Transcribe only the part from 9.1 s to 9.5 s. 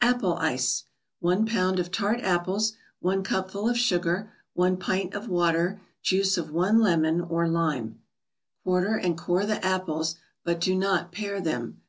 core